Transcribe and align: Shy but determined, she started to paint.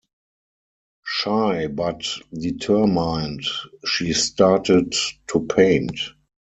Shy 1.05 1.67
but 1.67 2.01
determined, 2.33 3.43
she 3.85 4.13
started 4.13 4.95
to 5.27 5.41
paint. 5.45 5.99